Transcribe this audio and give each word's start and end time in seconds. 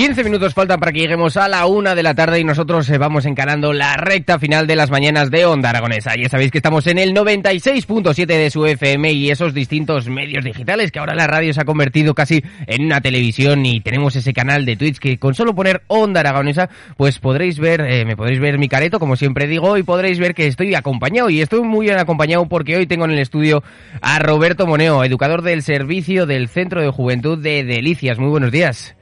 15 0.00 0.24
minutos 0.24 0.54
faltan 0.54 0.80
para 0.80 0.92
que 0.92 1.00
lleguemos 1.00 1.36
a 1.36 1.46
la 1.46 1.66
una 1.66 1.94
de 1.94 2.02
la 2.02 2.14
tarde 2.14 2.40
y 2.40 2.44
nosotros 2.44 2.88
eh, 2.88 2.96
vamos 2.96 3.26
encarando 3.26 3.74
la 3.74 3.98
recta 3.98 4.38
final 4.38 4.66
de 4.66 4.74
las 4.74 4.90
mañanas 4.90 5.30
de 5.30 5.44
Onda 5.44 5.68
Aragonesa. 5.68 6.14
Ya 6.16 6.30
sabéis 6.30 6.50
que 6.50 6.56
estamos 6.56 6.86
en 6.86 6.96
el 6.96 7.12
96.7 7.12 8.24
de 8.24 8.48
su 8.48 8.64
FM 8.64 9.12
y 9.12 9.30
esos 9.30 9.52
distintos 9.52 10.08
medios 10.08 10.42
digitales 10.42 10.90
que 10.90 11.00
ahora 11.00 11.14
la 11.14 11.26
radio 11.26 11.52
se 11.52 11.60
ha 11.60 11.66
convertido 11.66 12.14
casi 12.14 12.42
en 12.66 12.86
una 12.86 13.02
televisión 13.02 13.66
y 13.66 13.82
tenemos 13.82 14.16
ese 14.16 14.32
canal 14.32 14.64
de 14.64 14.76
Twitch 14.76 14.98
que 15.00 15.18
con 15.18 15.34
solo 15.34 15.54
poner 15.54 15.82
Onda 15.86 16.20
Aragonesa 16.20 16.70
pues 16.96 17.18
podréis 17.18 17.58
ver, 17.58 17.82
eh, 17.82 18.06
me 18.06 18.16
podréis 18.16 18.40
ver 18.40 18.56
mi 18.56 18.68
careto 18.68 19.00
como 19.00 19.16
siempre 19.16 19.48
digo 19.48 19.76
y 19.76 19.82
podréis 19.82 20.18
ver 20.18 20.34
que 20.34 20.46
estoy 20.46 20.74
acompañado 20.74 21.28
y 21.28 21.42
estoy 21.42 21.60
muy 21.60 21.84
bien 21.84 21.98
acompañado 21.98 22.46
porque 22.46 22.74
hoy 22.74 22.86
tengo 22.86 23.04
en 23.04 23.10
el 23.10 23.18
estudio 23.18 23.62
a 24.00 24.18
Roberto 24.18 24.66
Moneo, 24.66 25.04
educador 25.04 25.42
del 25.42 25.62
servicio 25.62 26.24
del 26.24 26.48
Centro 26.48 26.80
de 26.80 26.88
Juventud 26.88 27.36
de 27.36 27.64
Delicias. 27.64 28.18
Muy 28.18 28.30
buenos 28.30 28.50
días. 28.50 28.96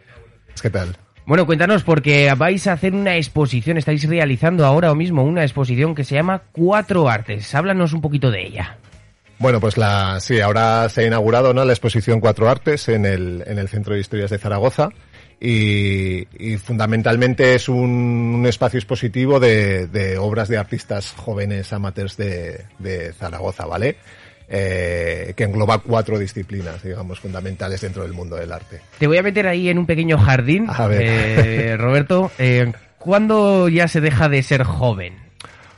¿Qué 0.62 0.70
tal? 0.70 0.96
Bueno, 1.26 1.44
cuéntanos, 1.44 1.82
porque 1.82 2.32
vais 2.36 2.66
a 2.66 2.72
hacer 2.72 2.94
una 2.94 3.16
exposición, 3.16 3.76
estáis 3.76 4.08
realizando 4.08 4.64
ahora 4.64 4.94
mismo 4.94 5.22
una 5.22 5.42
exposición 5.42 5.94
que 5.94 6.02
se 6.04 6.14
llama 6.14 6.42
Cuatro 6.52 7.08
Artes. 7.08 7.54
Háblanos 7.54 7.92
un 7.92 8.00
poquito 8.00 8.30
de 8.30 8.46
ella. 8.46 8.78
Bueno, 9.38 9.60
pues 9.60 9.76
la, 9.76 10.18
sí, 10.20 10.40
ahora 10.40 10.88
se 10.88 11.02
ha 11.02 11.06
inaugurado 11.06 11.52
¿no? 11.52 11.64
la 11.66 11.72
exposición 11.72 12.20
Cuatro 12.20 12.48
Artes 12.48 12.88
en 12.88 13.04
el, 13.04 13.44
en 13.46 13.58
el 13.58 13.68
Centro 13.68 13.94
de 13.94 14.00
Historias 14.00 14.30
de 14.30 14.38
Zaragoza. 14.38 14.88
Y, 15.40 16.24
fundamentalmente 16.56 17.54
es 17.54 17.68
un, 17.68 18.44
espacio 18.48 18.78
expositivo 18.78 19.38
de, 19.38 19.86
de, 19.86 20.18
obras 20.18 20.48
de 20.48 20.56
artistas 20.56 21.12
jóvenes 21.12 21.72
amateurs 21.72 22.16
de, 22.16 22.64
de 22.78 23.12
Zaragoza, 23.12 23.66
¿vale? 23.66 23.96
Eh, 24.48 25.34
que 25.36 25.44
engloba 25.44 25.78
cuatro 25.78 26.18
disciplinas, 26.18 26.82
digamos, 26.82 27.20
fundamentales 27.20 27.80
dentro 27.80 28.02
del 28.02 28.12
mundo 28.12 28.36
del 28.36 28.52
arte. 28.52 28.80
Te 28.98 29.06
voy 29.06 29.18
a 29.18 29.22
meter 29.22 29.46
ahí 29.46 29.68
en 29.68 29.78
un 29.78 29.86
pequeño 29.86 30.18
jardín, 30.18 30.66
eh, 30.90 31.76
Roberto. 31.78 32.30
Eh, 32.38 32.72
¿Cuándo 32.98 33.68
ya 33.68 33.88
se 33.88 34.00
deja 34.00 34.28
de 34.28 34.42
ser 34.42 34.64
joven? 34.64 35.28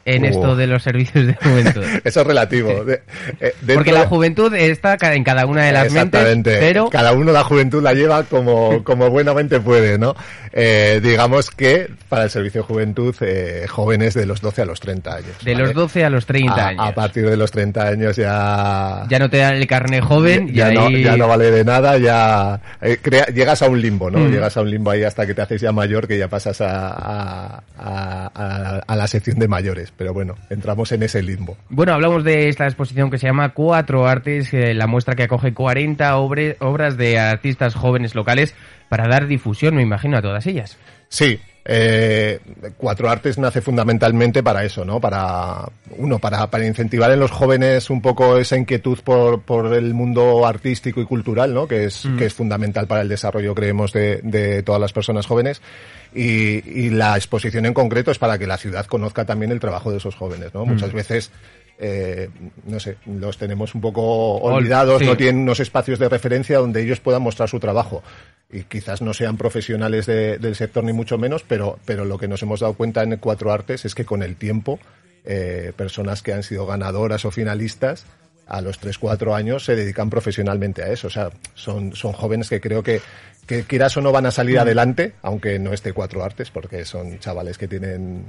en 0.04 0.24
esto 0.24 0.56
de 0.56 0.66
los 0.66 0.82
servicios 0.82 1.26
de 1.26 1.34
juventud. 1.34 1.84
Eso 2.04 2.20
es 2.20 2.26
relativo. 2.26 2.70
Eh, 2.88 3.54
Porque 3.74 3.92
la 3.92 4.06
juventud 4.06 4.52
está 4.54 4.96
en 5.14 5.24
cada 5.24 5.46
una 5.46 5.64
de 5.64 5.72
las 5.72 5.92
mentes, 5.92 6.40
pero... 6.42 6.88
Cada 6.90 7.12
uno 7.12 7.32
la 7.32 7.44
juventud 7.44 7.82
la 7.82 7.92
lleva 7.92 8.24
como, 8.24 8.82
como 8.82 9.10
buenamente 9.10 9.60
puede, 9.60 9.98
¿no? 9.98 10.16
Eh, 10.52 11.00
digamos 11.02 11.50
que 11.50 11.88
para 12.08 12.24
el 12.24 12.30
servicio 12.30 12.62
de 12.62 12.66
juventud, 12.66 13.14
eh, 13.20 13.66
jóvenes 13.68 14.14
de 14.14 14.26
los 14.26 14.40
12 14.40 14.62
a 14.62 14.64
los 14.64 14.80
30 14.80 15.14
años. 15.14 15.44
De 15.44 15.54
los 15.54 15.72
12 15.72 16.04
a 16.04 16.10
los 16.10 16.26
30 16.26 16.68
años. 16.68 16.86
A 16.86 16.92
partir 16.92 17.28
de 17.28 17.36
los 17.36 17.50
30 17.50 17.86
años 17.86 18.16
ya... 18.16 19.04
Ya 19.08 19.18
no 19.18 19.30
te 19.30 19.38
dan 19.38 19.54
el 19.54 19.66
carnet 19.66 20.02
joven. 20.02 20.52
Ya, 20.52 20.72
no, 20.72 20.90
ya 20.90 21.16
no 21.16 21.28
vale 21.28 21.50
de 21.50 21.64
nada, 21.64 21.98
ya... 21.98 22.60
llegas 23.32 23.62
a 23.62 23.68
un 23.68 23.80
limbo, 23.80 24.10
¿no? 24.10 24.18
Mm. 24.18 24.32
Llegas 24.32 24.56
a 24.56 24.62
un 24.62 24.70
limbo 24.70 24.90
ahí 24.90 25.04
hasta 25.04 25.26
que 25.26 25.34
te 25.34 25.42
haces 25.42 25.60
ya 25.60 25.72
mayor, 25.72 26.08
que 26.08 26.18
ya 26.18 26.28
pasas 26.28 26.60
a, 26.60 27.62
a, 27.78 28.82
a 28.86 28.96
la 28.96 29.06
sección 29.06 29.38
de 29.38 29.48
mayores 29.48 29.70
pero 29.96 30.12
bueno, 30.12 30.36
entramos 30.48 30.92
en 30.92 31.02
ese 31.02 31.22
limbo. 31.22 31.56
Bueno, 31.68 31.92
hablamos 31.92 32.24
de 32.24 32.48
esta 32.48 32.64
exposición 32.64 33.10
que 33.10 33.18
se 33.18 33.26
llama 33.26 33.50
Cuatro 33.50 34.06
Artes, 34.06 34.52
eh, 34.52 34.74
la 34.74 34.86
muestra 34.86 35.14
que 35.14 35.24
acoge 35.24 35.52
40 35.54 36.16
obras 36.16 36.96
de 36.96 37.18
artistas 37.18 37.74
jóvenes 37.74 38.14
locales 38.14 38.54
para 38.88 39.06
dar 39.06 39.26
difusión, 39.26 39.76
me 39.76 39.82
imagino, 39.82 40.16
a 40.16 40.22
todas 40.22 40.39
ellas. 40.46 40.76
Sí, 41.08 41.40
eh, 41.64 42.40
Cuatro 42.76 43.10
Artes 43.10 43.38
nace 43.38 43.60
fundamentalmente 43.60 44.42
para 44.42 44.64
eso, 44.64 44.84
¿no? 44.84 45.00
Para, 45.00 45.68
uno, 45.98 46.18
para, 46.18 46.50
para 46.50 46.66
incentivar 46.66 47.10
en 47.10 47.20
los 47.20 47.30
jóvenes 47.30 47.90
un 47.90 48.00
poco 48.00 48.38
esa 48.38 48.56
inquietud 48.56 48.98
por, 49.04 49.42
por 49.42 49.74
el 49.74 49.92
mundo 49.92 50.46
artístico 50.46 51.00
y 51.00 51.04
cultural, 51.04 51.52
¿no? 51.52 51.68
Que 51.68 51.84
es, 51.84 52.06
mm. 52.06 52.16
que 52.16 52.26
es 52.26 52.34
fundamental 52.34 52.86
para 52.86 53.02
el 53.02 53.08
desarrollo, 53.08 53.54
creemos, 53.54 53.92
de, 53.92 54.20
de 54.22 54.62
todas 54.62 54.80
las 54.80 54.92
personas 54.92 55.26
jóvenes. 55.26 55.60
Y, 56.14 56.68
y, 56.68 56.90
la 56.90 57.16
exposición 57.16 57.66
en 57.66 57.74
concreto 57.74 58.10
es 58.10 58.18
para 58.18 58.36
que 58.36 58.46
la 58.46 58.56
ciudad 58.56 58.86
conozca 58.86 59.24
también 59.24 59.52
el 59.52 59.60
trabajo 59.60 59.92
de 59.92 59.98
esos 59.98 60.16
jóvenes, 60.16 60.52
¿no? 60.54 60.66
Muchas 60.66 60.92
mm. 60.92 60.96
veces 60.96 61.30
eh, 61.82 62.28
no 62.66 62.78
sé, 62.78 62.98
los 63.06 63.38
tenemos 63.38 63.74
un 63.74 63.80
poco 63.80 64.02
olvidados, 64.36 65.00
no 65.00 65.16
tienen 65.16 65.42
unos 65.42 65.60
espacios 65.60 65.98
de 65.98 66.10
referencia 66.10 66.58
donde 66.58 66.82
ellos 66.82 67.00
puedan 67.00 67.22
mostrar 67.22 67.48
su 67.48 67.58
trabajo. 67.58 68.02
Y 68.52 68.64
quizás 68.64 69.00
no 69.00 69.14
sean 69.14 69.38
profesionales 69.38 70.04
del 70.04 70.54
sector 70.54 70.84
ni 70.84 70.92
mucho 70.92 71.16
menos, 71.16 71.42
pero, 71.46 71.78
pero 71.86 72.04
lo 72.04 72.18
que 72.18 72.28
nos 72.28 72.42
hemos 72.42 72.60
dado 72.60 72.74
cuenta 72.74 73.02
en 73.02 73.16
Cuatro 73.16 73.50
Artes 73.50 73.86
es 73.86 73.94
que 73.94 74.04
con 74.04 74.22
el 74.22 74.36
tiempo, 74.36 74.78
eh, 75.24 75.72
personas 75.74 76.22
que 76.22 76.34
han 76.34 76.42
sido 76.42 76.66
ganadoras 76.66 77.24
o 77.24 77.30
finalistas, 77.30 78.04
a 78.50 78.60
los 78.60 78.80
3-4 78.80 79.34
años 79.34 79.64
se 79.64 79.76
dedican 79.76 80.10
profesionalmente 80.10 80.82
a 80.82 80.88
eso. 80.88 81.06
O 81.06 81.10
sea, 81.10 81.30
son, 81.54 81.94
son 81.94 82.12
jóvenes 82.12 82.48
que 82.50 82.60
creo 82.60 82.82
que 82.82 83.00
que 83.50 83.64
quieras 83.64 83.96
o 83.96 84.00
no 84.00 84.12
van 84.12 84.26
a 84.26 84.30
salir 84.30 84.58
mm. 84.58 84.60
adelante, 84.60 85.12
aunque 85.22 85.58
no 85.58 85.72
esté 85.72 85.92
cuatro 85.92 86.22
artes, 86.22 86.52
porque 86.52 86.84
son 86.84 87.18
chavales 87.18 87.58
que 87.58 87.66
tienen, 87.66 88.24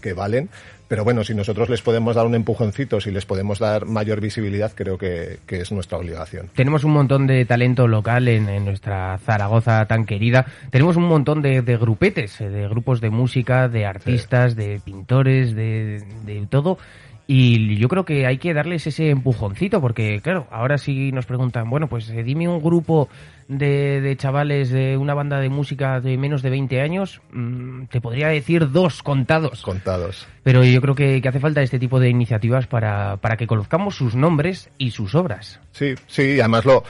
que 0.00 0.14
valen. 0.14 0.48
Pero 0.88 1.04
bueno, 1.04 1.22
si 1.22 1.34
nosotros 1.34 1.68
les 1.68 1.82
podemos 1.82 2.16
dar 2.16 2.24
un 2.24 2.34
empujoncito, 2.34 2.98
si 2.98 3.10
les 3.10 3.26
podemos 3.26 3.58
dar 3.58 3.84
mayor 3.84 4.22
visibilidad, 4.22 4.72
creo 4.74 4.96
que, 4.96 5.38
es 5.46 5.70
nuestra 5.70 5.98
obligación. 5.98 6.48
Tenemos 6.54 6.82
un 6.84 6.92
montón 6.92 7.26
de 7.26 7.44
talento 7.44 7.86
local 7.86 8.26
en, 8.26 8.64
nuestra 8.64 9.18
Zaragoza 9.18 9.84
tan 9.84 10.06
querida. 10.06 10.46
Tenemos 10.70 10.96
un 10.96 11.04
montón 11.04 11.42
de, 11.42 11.60
grupetes, 11.60 12.40
eh, 12.40 12.48
de 12.48 12.66
grupos 12.66 13.02
de 13.02 13.10
música, 13.10 13.68
de 13.68 13.84
artistas, 13.84 14.56
de 14.56 14.80
pintores, 14.82 15.54
de, 15.54 16.02
de 16.24 16.46
todo. 16.48 16.78
Y 17.26 17.76
yo 17.76 17.88
creo 17.88 18.04
que 18.04 18.26
hay 18.26 18.36
que 18.36 18.52
darles 18.52 18.86
ese 18.86 19.08
empujoncito, 19.08 19.80
porque 19.80 20.20
claro, 20.20 20.46
ahora 20.50 20.76
sí 20.76 21.10
nos 21.10 21.24
preguntan, 21.24 21.70
bueno, 21.70 21.88
pues 21.88 22.10
eh, 22.10 22.22
dime 22.22 22.48
un 22.48 22.62
grupo 22.62 23.08
de, 23.48 24.02
de, 24.02 24.16
chavales 24.16 24.70
de 24.70 24.98
una 24.98 25.14
banda 25.14 25.40
de 25.40 25.48
música 25.48 26.00
de 26.00 26.18
menos 26.18 26.42
de 26.42 26.50
20 26.50 26.80
años, 26.82 27.22
mm, 27.32 27.84
te 27.84 28.02
podría 28.02 28.28
decir 28.28 28.70
dos 28.70 29.02
contados. 29.02 29.62
Contados. 29.62 30.26
Pero 30.42 30.64
yo 30.64 30.82
creo 30.82 30.94
que, 30.94 31.22
que, 31.22 31.28
hace 31.28 31.40
falta 31.40 31.62
este 31.62 31.78
tipo 31.78 31.98
de 31.98 32.10
iniciativas 32.10 32.66
para, 32.66 33.16
para 33.16 33.38
que 33.38 33.46
conozcamos 33.46 33.96
sus 33.96 34.14
nombres 34.14 34.68
y 34.76 34.90
sus 34.90 35.14
obras. 35.14 35.60
Sí, 35.72 35.94
sí, 36.06 36.40
además 36.40 36.66
lo, 36.66 36.84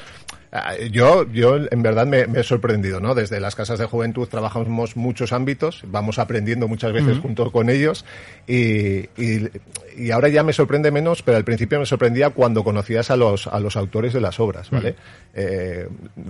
yo, 0.90 1.30
yo 1.32 1.56
en 1.56 1.82
verdad 1.82 2.06
me, 2.06 2.26
he 2.38 2.42
sorprendido, 2.44 3.00
¿no? 3.00 3.14
Desde 3.14 3.40
las 3.40 3.56
casas 3.56 3.78
de 3.80 3.86
juventud 3.86 4.28
trabajamos 4.28 4.96
muchos 4.96 5.32
ámbitos, 5.32 5.82
vamos 5.86 6.20
aprendiendo 6.20 6.68
muchas 6.68 6.92
veces 6.92 7.18
junto 7.18 7.50
con 7.50 7.70
ellos 7.70 8.04
y, 8.46 9.08
y, 9.20 10.10
ahora 10.12 10.28
ya 10.28 10.44
me 10.44 10.52
sorprende 10.52 10.92
menos, 10.92 11.22
pero 11.22 11.36
al 11.36 11.44
principio 11.44 11.80
me 11.80 11.86
sorprendía 11.86 12.30
cuando 12.30 12.62
conocías 12.62 13.10
a 13.10 13.16
los, 13.16 13.48
a 13.48 13.58
los 13.58 13.76
autores 13.76 14.12
de 14.12 14.20
las 14.20 14.38
obras, 14.38 14.70
¿vale? 14.70 14.94
Eh, 15.34 15.88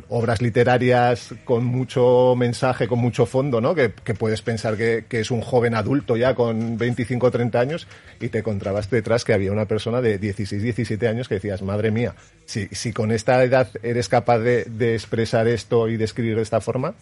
obras 0.09 0.41
literarias 0.41 1.35
con 1.45 1.67
mucho 1.67 2.35
mensaje, 2.37 2.89
con 2.89 3.01
mucho 3.01 3.27
fondo, 3.27 3.61
¿no? 3.61 3.75
Que, 3.75 3.93
que 3.93 4.15
puedes 4.15 4.41
pensar 4.41 4.77
que, 4.77 5.05
que, 5.07 5.21
es 5.21 5.31
un 5.31 5.43
joven 5.43 5.75
adulto 5.75 6.17
ya 6.17 6.35
con 6.35 6.79
25 6.79 7.27
o 7.27 7.31
30 7.31 7.61
años 7.61 7.87
y 8.21 8.29
te 8.29 8.39
encontrabas 8.39 8.89
detrás 8.89 9.25
que 9.25 9.35
había 9.35 9.53
una 9.53 9.67
persona 9.67 10.01
de 10.01 10.19
16, 10.19 10.63
17 10.63 11.09
años 11.09 11.29
que 11.29 11.35
decías, 11.35 11.61
madre 11.61 11.91
mía, 11.91 12.15
si, 12.47 12.69
si 12.69 12.93
con 12.93 13.13
esta 13.13 13.43
edad 13.45 13.69
eres 13.83 14.09
capaz 14.15 14.39
de, 14.39 14.95
expresar 14.95 15.49
esto 15.49 15.89
y 15.89 15.97
de 15.97 16.05
escribir 16.05 16.37
de 16.37 16.43
esta 16.43 16.61
forma. 16.61 16.95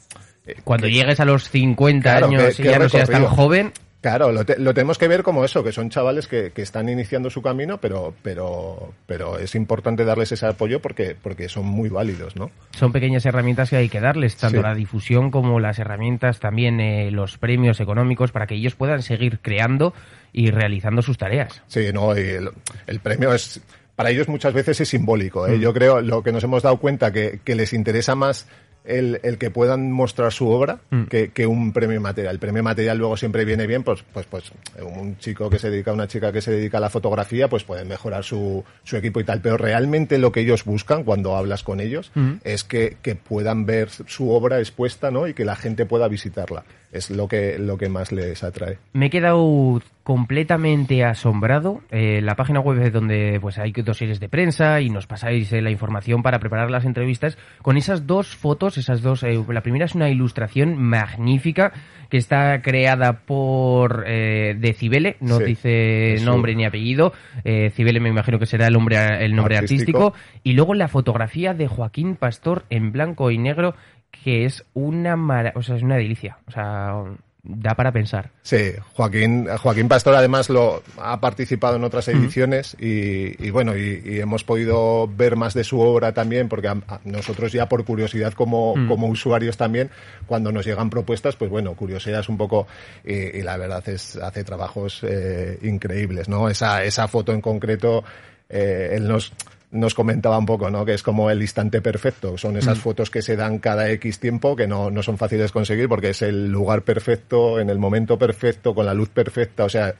Eh, 0.46 0.56
Cuando 0.64 0.88
llegues 0.88 1.20
a 1.20 1.26
los 1.26 1.50
50 1.50 2.16
años 2.16 2.58
y 2.58 2.62
ya 2.62 2.78
no 2.78 2.88
seas 2.88 3.10
tan 3.10 3.26
joven. 3.26 3.70
Claro, 4.00 4.32
lo, 4.32 4.74
tenemos 4.74 4.98
que 4.98 5.06
ver 5.06 5.22
como 5.22 5.44
eso, 5.44 5.62
que 5.62 5.70
son 5.72 5.90
chavales 5.90 6.26
que, 6.26 6.50
están 6.56 6.88
iniciando 6.88 7.28
su 7.28 7.42
camino, 7.42 7.78
pero, 7.78 8.14
pero, 8.22 8.94
pero 9.06 9.38
es 9.38 9.54
importante 9.54 10.04
darles 10.06 10.32
ese 10.32 10.46
apoyo 10.46 10.80
porque, 10.80 11.14
porque 11.22 11.48
son 11.50 11.66
muy 11.66 11.90
válidos, 11.90 12.34
¿no? 12.34 12.50
Son 12.72 12.92
pequeñas 12.92 13.26
herramientas 13.26 13.70
que 13.70 13.76
hay 13.76 13.88
que 13.90 14.00
darles, 14.00 14.36
tanto 14.36 14.62
la 14.62 14.74
difusión 14.74 15.30
como 15.30 15.60
las 15.60 15.78
herramientas, 15.78 16.40
también 16.40 16.80
eh, 16.80 17.10
los 17.12 17.36
premios 17.36 17.78
económicos, 17.78 18.32
para 18.32 18.46
que 18.46 18.54
ellos 18.54 18.74
puedan 18.74 19.02
seguir 19.02 19.38
creando 19.40 19.92
y 20.32 20.50
realizando 20.50 21.02
sus 21.02 21.18
tareas. 21.18 21.62
Sí, 21.68 21.90
no, 21.92 22.14
el, 22.14 22.50
el 22.88 23.00
premio 23.00 23.32
es 23.34 23.60
para 23.96 24.10
ellos 24.10 24.28
muchas 24.28 24.54
veces 24.54 24.80
es 24.80 24.88
simbólico. 24.88 25.46
¿eh? 25.46 25.56
Mm. 25.56 25.60
Yo 25.60 25.72
creo 25.72 26.00
lo 26.00 26.22
que 26.22 26.32
nos 26.32 26.44
hemos 26.44 26.62
dado 26.62 26.78
cuenta 26.78 27.12
que, 27.12 27.40
que 27.44 27.54
les 27.54 27.72
interesa 27.72 28.14
más 28.14 28.46
el, 28.84 29.20
el, 29.22 29.38
que 29.38 29.50
puedan 29.50 29.92
mostrar 29.92 30.32
su 30.32 30.48
obra 30.48 30.80
mm. 30.90 31.04
que, 31.04 31.30
que, 31.30 31.46
un 31.46 31.72
premio 31.72 32.00
material. 32.00 32.34
El 32.34 32.40
premio 32.40 32.62
material 32.62 32.98
luego 32.98 33.16
siempre 33.16 33.44
viene 33.44 33.66
bien, 33.66 33.82
pues, 33.82 34.02
pues, 34.12 34.26
pues 34.26 34.52
un 34.80 35.18
chico 35.18 35.48
que 35.50 35.58
se 35.58 35.70
dedica, 35.70 35.92
una 35.92 36.08
chica 36.08 36.32
que 36.32 36.40
se 36.40 36.50
dedica 36.50 36.78
a 36.78 36.80
la 36.80 36.90
fotografía, 36.90 37.48
pues 37.48 37.64
pueden 37.64 37.88
mejorar 37.88 38.24
su, 38.24 38.64
su 38.82 38.96
equipo 38.96 39.20
y 39.20 39.24
tal. 39.24 39.40
Pero 39.40 39.56
realmente 39.56 40.18
lo 40.18 40.32
que 40.32 40.40
ellos 40.40 40.64
buscan 40.64 41.04
cuando 41.04 41.36
hablas 41.36 41.62
con 41.62 41.80
ellos 41.80 42.10
mm. 42.14 42.32
es 42.44 42.64
que, 42.64 42.96
que, 43.02 43.14
puedan 43.14 43.66
ver 43.66 43.88
su 43.90 44.30
obra 44.30 44.58
expuesta, 44.58 45.10
¿no? 45.10 45.28
Y 45.28 45.34
que 45.34 45.44
la 45.44 45.54
gente 45.54 45.86
pueda 45.86 46.08
visitarla. 46.08 46.64
Es 46.90 47.10
lo 47.10 47.28
que, 47.28 47.58
lo 47.58 47.78
que 47.78 47.88
más 47.88 48.10
les 48.10 48.42
atrae. 48.42 48.78
Me 48.92 49.06
he 49.06 49.10
quedado 49.10 49.80
completamente 50.02 51.04
asombrado. 51.04 51.80
Eh, 51.90 52.20
la 52.22 52.34
página 52.34 52.60
web 52.60 52.82
es 52.82 52.92
donde 52.92 53.38
pues 53.40 53.58
hay 53.58 53.72
series 53.92 54.20
de 54.20 54.28
prensa 54.28 54.80
y 54.80 54.90
nos 54.90 55.06
pasáis 55.06 55.52
eh, 55.52 55.62
la 55.62 55.70
información 55.70 56.22
para 56.22 56.40
preparar 56.40 56.70
las 56.70 56.84
entrevistas 56.84 57.38
con 57.62 57.76
esas 57.76 58.06
dos 58.06 58.34
fotos, 58.34 58.78
esas 58.78 59.02
dos. 59.02 59.22
Eh, 59.22 59.42
la 59.48 59.62
primera 59.62 59.84
es 59.84 59.94
una 59.94 60.10
ilustración 60.10 60.76
magnífica 60.76 61.72
que 62.08 62.16
está 62.16 62.60
creada 62.62 63.20
por 63.20 64.04
eh, 64.06 64.54
de 64.58 64.72
Cibele, 64.72 65.16
no 65.20 65.38
dice 65.38 66.16
nombre 66.22 66.54
ni 66.54 66.64
apellido. 66.64 67.12
Cibele 67.44 68.00
me 68.00 68.08
imagino 68.08 68.38
que 68.38 68.46
será 68.46 68.66
el 68.66 68.74
nombre 68.74 69.24
el 69.24 69.34
nombre 69.34 69.56
artístico. 69.56 70.14
y 70.42 70.52
luego 70.52 70.74
la 70.74 70.88
fotografía 70.88 71.54
de 71.54 71.68
Joaquín 71.68 72.16
Pastor 72.16 72.64
en 72.70 72.92
blanco 72.92 73.30
y 73.30 73.38
negro 73.38 73.74
que 74.10 74.44
es 74.44 74.66
una 74.74 75.14
o 75.54 75.62
sea, 75.62 75.76
es 75.76 75.82
una 75.82 75.96
delicia. 75.96 76.38
O 76.46 76.50
sea, 76.50 77.02
da 77.44 77.74
para 77.74 77.90
pensar. 77.90 78.30
Sí, 78.42 78.72
Joaquín, 78.94 79.48
Joaquín 79.60 79.88
Pastor 79.88 80.14
además 80.14 80.48
lo 80.48 80.82
ha 80.98 81.20
participado 81.20 81.76
en 81.76 81.82
otras 81.82 82.06
ediciones 82.08 82.76
y, 82.78 83.50
bueno, 83.50 83.76
y, 83.76 84.20
hemos 84.20 84.44
podido 84.44 85.08
ver 85.08 85.36
más 85.36 85.52
de 85.52 85.64
su 85.64 85.80
obra 85.80 86.12
también, 86.12 86.48
porque 86.48 86.70
nosotros 87.04 87.52
ya 87.52 87.68
por 87.68 87.84
curiosidad 87.84 88.32
como, 88.32 88.74
como 88.86 89.08
usuarios 89.08 89.56
también, 89.56 89.90
cuando 90.26 90.52
nos 90.52 90.64
llegan 90.64 90.88
propuestas, 90.88 91.34
pues 91.34 91.50
bueno, 91.50 91.74
curiosidad 91.74 92.20
es 92.20 92.28
un 92.28 92.38
poco, 92.38 92.68
y, 93.04 93.42
la 93.42 93.56
verdad 93.56 93.86
es, 93.88 94.16
hace 94.16 94.44
trabajos 94.44 95.00
eh, 95.02 95.58
increíbles, 95.62 96.28
¿no? 96.28 96.48
Esa, 96.48 96.84
esa 96.84 97.08
foto 97.08 97.32
en 97.32 97.40
concreto, 97.40 98.04
eh, 98.48 98.90
él 98.92 99.08
nos, 99.08 99.32
nos 99.72 99.94
comentaba 99.94 100.38
un 100.38 100.46
poco, 100.46 100.70
¿no? 100.70 100.84
Que 100.84 100.92
es 100.92 101.02
como 101.02 101.30
el 101.30 101.40
instante 101.40 101.80
perfecto. 101.80 102.36
Son 102.36 102.56
esas 102.56 102.78
mm. 102.78 102.80
fotos 102.80 103.10
que 103.10 103.22
se 103.22 103.36
dan 103.36 103.58
cada 103.58 103.90
X 103.90 104.20
tiempo, 104.20 104.54
que 104.54 104.68
no, 104.68 104.90
no 104.90 105.02
son 105.02 105.16
fáciles 105.16 105.46
de 105.48 105.52
conseguir 105.52 105.88
porque 105.88 106.10
es 106.10 106.20
el 106.22 106.48
lugar 106.48 106.82
perfecto, 106.82 107.58
en 107.58 107.70
el 107.70 107.78
momento 107.78 108.18
perfecto, 108.18 108.74
con 108.74 108.84
la 108.84 108.92
luz 108.92 109.08
perfecta. 109.08 109.64
O 109.64 109.70
sea, 109.70 109.94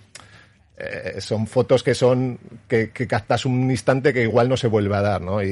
eh, 0.78 1.20
son 1.20 1.46
fotos 1.46 1.82
que 1.82 1.94
son 1.94 2.38
que, 2.66 2.90
captas 2.90 3.44
un 3.44 3.70
instante 3.70 4.12
que 4.12 4.22
igual 4.22 4.48
no 4.48 4.56
se 4.56 4.68
vuelve 4.68 4.96
a 4.96 5.02
dar, 5.02 5.20
¿no? 5.20 5.42
Y, 5.42 5.50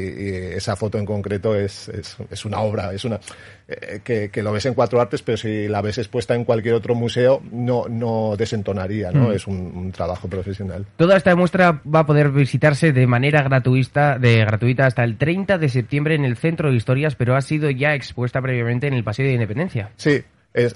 esa 0.57 0.77
foto 0.77 0.97
en 0.99 1.05
concreto 1.05 1.55
es, 1.55 1.89
es, 1.89 2.45
una 2.47 2.61
obra, 2.61 2.93
es 2.95 3.05
una 3.05 3.21
eh, 3.69 4.01
que, 4.03 4.43
lo 4.43 4.51
ves 4.51 4.65
en 4.67 4.75
cuatro 4.75 5.01
artes, 5.01 5.23
pero 5.23 5.37
si 5.37 5.69
la 5.69 5.83
ves 5.83 5.99
expuesta 5.99 6.35
en 6.35 6.45
cualquier 6.45 6.75
otro 6.75 6.95
museo 6.95 7.43
no 7.53 7.87
no 7.89 8.35
desentonaría, 8.37 9.13
¿no? 9.13 9.29
Mm. 9.29 9.33
Es 9.33 9.47
un, 9.47 9.93
trabajo 9.93 10.27
profesional. 10.29 10.87
Toda 10.97 11.17
esta 11.17 11.37
muestra 11.37 11.83
va 11.85 12.01
a 12.01 12.07
poder 12.07 12.31
visitarse 12.31 12.93
de 12.93 13.07
manera 13.07 13.43
gratuita, 13.43 14.19
de 14.19 14.39
gratuita 14.39 14.87
hasta 14.87 15.05
el 15.05 15.19
30 15.19 15.59
de 15.59 15.69
septiembre 15.69 16.15
en 16.15 16.25
el 16.25 16.37
Centro 16.37 16.71
de 16.71 16.77
Historias, 16.77 17.15
pero 17.15 17.37
ha 17.37 17.43
sido 17.43 17.71
ya 17.71 17.95
expuesta 17.95 18.41
previamente 18.41 18.87
en 18.87 18.95
el 18.95 19.05
Paseo 19.05 19.27
de 19.27 19.35
Independencia. 19.35 19.91
Sí, 19.97 20.23
es, 20.55 20.75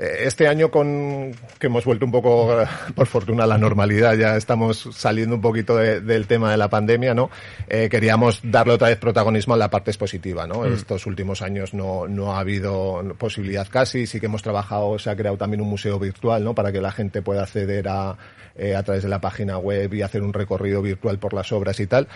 este 0.00 0.48
año 0.48 0.70
con 0.70 1.32
que 1.58 1.66
hemos 1.66 1.84
vuelto 1.84 2.06
un 2.06 2.12
poco, 2.12 2.62
eh, 2.62 2.66
por 2.94 3.06
fortuna, 3.06 3.44
a 3.44 3.46
la 3.46 3.58
normalidad, 3.58 4.16
ya 4.16 4.36
estamos 4.36 4.88
saliendo 4.92 5.34
un 5.34 5.42
poquito 5.42 5.76
del 5.76 6.26
tema 6.26 6.50
de 6.50 6.56
la 6.56 6.70
pandemia, 6.70 7.12
¿no? 7.12 7.30
Eh, 7.68 7.88
queríamos 7.90 8.40
darle 8.42 8.72
otra 8.72 8.88
vez 8.88 8.98
protagonismo 8.98 9.54
a 9.54 9.56
la 9.58 9.68
parte 9.68 9.90
expositiva, 9.90 10.46
¿no? 10.46 10.60
Mm. 10.60 10.72
Estos 10.72 11.04
últimos 11.06 11.42
años 11.42 11.74
no, 11.74 12.08
no 12.08 12.34
ha 12.34 12.40
habido 12.40 13.02
posibilidad 13.18 13.68
casi, 13.68 14.06
sí 14.06 14.20
que 14.20 14.26
hemos 14.26 14.42
trabajado, 14.42 14.98
se 14.98 15.10
ha 15.10 15.16
creado 15.16 15.36
también 15.36 15.60
un 15.60 15.68
museo 15.68 15.98
virtual, 15.98 16.44
¿no? 16.44 16.54
Para 16.54 16.72
que 16.72 16.80
la 16.80 16.92
gente 16.92 17.20
pueda 17.20 17.42
acceder 17.42 17.88
a, 17.88 18.16
eh, 18.60 18.76
a 18.76 18.82
través 18.82 19.02
de 19.02 19.08
la 19.08 19.20
página 19.20 19.58
web 19.58 19.92
y 19.94 20.02
hacer 20.02 20.22
un 20.22 20.32
recorrido 20.32 20.82
virtual 20.82 21.18
por 21.18 21.32
las 21.32 21.50
obras 21.52 21.80
y 21.80 21.86
tal. 21.86 22.08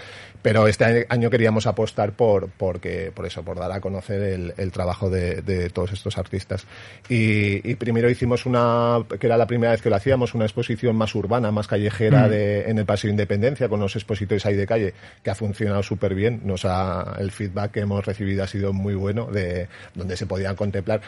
Pero 0.42 0.68
este 0.68 1.06
año 1.08 1.30
queríamos 1.30 1.66
apostar 1.66 2.12
por, 2.12 2.50
porque, 2.50 3.10
por 3.14 3.24
eso, 3.24 3.42
por 3.42 3.58
dar 3.58 3.72
a 3.72 3.80
conocer 3.80 4.20
el, 4.22 4.54
el 4.58 4.72
trabajo 4.72 5.08
de, 5.08 5.40
de, 5.40 5.70
todos 5.70 5.92
estos 5.92 6.18
artistas. 6.18 6.66
Y, 7.08 7.66
y, 7.68 7.74
primero 7.76 8.10
hicimos 8.10 8.44
una, 8.44 8.98
que 9.18 9.26
era 9.26 9.38
la 9.38 9.46
primera 9.46 9.72
vez 9.72 9.80
que 9.80 9.88
lo 9.88 9.96
hacíamos, 9.96 10.34
una 10.34 10.44
exposición 10.44 10.96
más 10.96 11.14
urbana, 11.14 11.50
más 11.50 11.66
callejera 11.66 12.26
mm. 12.26 12.30
de, 12.30 12.70
en 12.70 12.78
el 12.78 12.84
Paseo 12.84 13.10
Independencia, 13.10 13.70
con 13.70 13.80
los 13.80 13.96
expositores 13.96 14.44
ahí 14.44 14.54
de 14.54 14.66
calle, 14.66 14.92
que 15.22 15.30
ha 15.30 15.34
funcionado 15.34 15.82
súper 15.82 16.14
bien. 16.14 16.42
Nos 16.44 16.66
ha, 16.66 17.16
el 17.18 17.30
feedback 17.30 17.70
que 17.70 17.80
hemos 17.80 18.04
recibido 18.04 18.44
ha 18.44 18.46
sido 18.46 18.74
muy 18.74 18.94
bueno, 18.94 19.26
de 19.26 19.68
donde 19.94 20.14
se 20.14 20.26
podían 20.26 20.56
contemplar. 20.56 21.00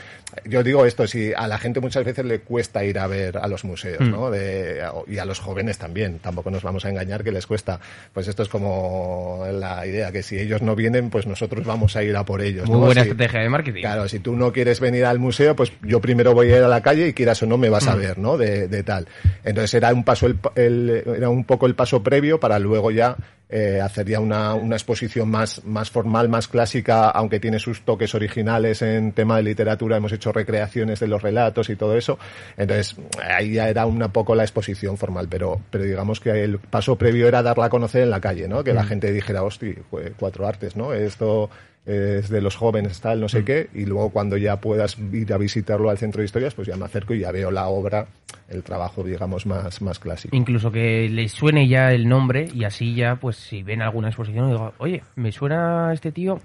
Yo 0.47 0.63
digo 0.63 0.87
esto, 0.87 1.07
si 1.07 1.35
a 1.35 1.47
la 1.47 1.59
gente 1.59 1.81
muchas 1.81 2.05
veces 2.05 2.25
le 2.25 2.41
cuesta 2.41 2.85
ir 2.85 2.99
a 2.99 3.07
ver 3.07 3.37
a 3.37 3.47
los 3.49 3.65
museos, 3.65 4.01
mm. 4.01 4.11
¿no? 4.11 4.31
De, 4.31 4.83
y 5.09 5.19
a 5.19 5.26
los 5.27 5.41
jóvenes 5.41 5.79
también. 5.79 6.19
Tampoco 6.19 6.51
nos 6.51 6.63
vamos 6.63 6.85
a 6.85 6.91
engañar 6.91 7.23
que 7.23 7.33
les 7.33 7.47
cuesta. 7.47 7.81
Pues 8.13 8.29
esto 8.29 8.43
es 8.43 8.49
como 8.49 9.45
la 9.53 9.87
idea, 9.87 10.13
que 10.13 10.23
si 10.23 10.39
ellos 10.39 10.63
no 10.63 10.75
vienen, 10.75 11.11
pues 11.11 11.27
nosotros 11.27 11.65
vamos 11.67 11.97
a 11.97 12.03
ir 12.03 12.17
a 12.17 12.25
por 12.25 12.41
ellos. 12.41 12.69
Muy 12.69 12.79
buena 12.79 13.03
estrategia 13.03 13.41
de 13.41 13.49
marketing. 13.49 13.81
Claro, 13.81 14.09
si 14.09 14.21
tú 14.21 14.37
no 14.37 14.53
quieres 14.53 14.81
venir 14.81 15.05
al 15.05 15.19
museo, 15.19 15.55
pues 15.55 15.73
yo 15.83 16.01
primero 16.01 16.33
voy 16.35 16.53
a 16.53 16.59
ir 16.59 16.63
a 16.63 16.69
la 16.69 16.81
calle 16.81 17.09
y 17.09 17.13
quieras 17.13 17.43
o 17.43 17.47
no 17.47 17.59
me 17.59 17.69
vas 17.69 17.87
a 17.87 17.97
mm. 17.97 17.99
ver, 17.99 18.19
¿no? 18.19 18.37
De, 18.37 18.69
de 18.69 18.83
tal. 18.83 19.07
Entonces 19.45 19.75
era 19.75 19.93
un 19.93 20.05
paso, 20.05 20.27
el, 20.55 21.03
era 21.07 21.29
un 21.29 21.45
poco 21.45 21.67
el 21.67 21.75
paso 21.75 22.03
previo 22.03 22.41
para 22.41 22.59
luego 22.59 22.91
ya 22.91 23.17
eh, 23.49 23.81
hacer 23.81 24.19
una, 24.19 24.55
una 24.55 24.75
exposición 24.75 25.31
más, 25.31 25.65
más 25.65 25.89
formal, 25.91 26.29
más 26.29 26.49
clásica, 26.49 27.11
aunque 27.11 27.39
tiene 27.39 27.61
sus 27.61 27.83
toques 27.83 28.13
originales 28.17 28.83
en 28.83 29.13
tema 29.13 29.37
de 29.37 29.45
literatura, 29.45 29.97
hemos 29.97 30.13
hecho 30.13 30.33
recreaciones 30.33 30.99
de 30.99 31.07
los 31.07 31.23
relatos 31.23 31.71
y 31.71 31.77
todo 31.77 31.97
eso. 31.97 32.19
Entonces, 32.57 32.97
ahí 33.23 33.53
ya 33.53 33.69
era 33.69 33.87
un 33.87 34.01
poco 34.11 34.35
la 34.35 34.43
exposición 34.43 34.97
formal, 34.97 35.06
pero, 35.29 35.61
pero 35.71 35.85
digamos 35.85 36.21
que 36.21 36.45
el 36.45 36.59
paso 36.59 36.97
previo 36.97 37.29
era 37.29 37.43
darla 37.43 37.67
a 37.67 37.71
conocer 37.71 38.03
en 38.03 38.11
la 38.11 38.21
calle, 38.21 38.49
¿no? 38.49 38.65
Que 38.65 38.73
la 38.73 38.83
mm. 38.83 38.87
gente 38.87 39.13
dijera, 39.13 39.43
hostia, 39.43 39.75
cuatro 40.19 40.47
artes, 40.47 40.77
¿no? 40.77 40.93
Esto 40.93 41.51
es 41.85 42.29
de 42.29 42.41
los 42.41 42.57
jóvenes, 42.57 43.01
tal, 43.01 43.21
no 43.21 43.29
sé 43.29 43.43
mm. 43.43 43.45
qué, 43.45 43.71
y 43.75 43.87
luego 43.87 44.11
cuando 44.11 44.37
ya 44.37 44.61
puedas 44.61 44.99
ir 44.99 45.33
a 45.33 45.39
visitarlo 45.39 45.89
al 45.89 45.99
centro 45.99 46.21
de 46.21 46.25
historias, 46.25 46.55
pues 46.55 46.67
ya 46.67 46.77
me 46.77 46.85
acerco 46.85 47.15
y 47.15 47.21
ya 47.21 47.31
veo 47.31 47.51
la 47.51 47.69
obra, 47.69 48.07
el 48.49 48.63
trabajo, 48.63 49.05
digamos, 49.05 49.47
más, 49.47 49.81
más 49.81 49.99
clásico. 49.99 50.37
Incluso 50.37 50.73
que 50.73 51.09
les 51.09 51.33
suene 51.33 51.69
ya 51.69 51.93
el 51.93 52.09
nombre 52.09 52.49
y 52.53 52.65
así 52.65 52.95
ya, 52.95 53.17
pues 53.17 53.37
si 53.37 53.63
ven 53.63 53.83
alguna 53.83 54.09
exposición, 54.09 54.51
digo, 54.51 54.75
oye, 54.79 55.03
me 55.15 55.31
suena 55.31 55.93
este 55.93 56.11
tío, 56.11 56.41